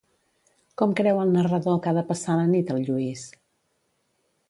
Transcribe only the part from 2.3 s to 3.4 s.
la nit el Lluís?